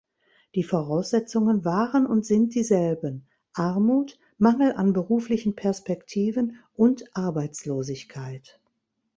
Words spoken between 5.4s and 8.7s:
Perspektiven und Arbeitslosigkeit.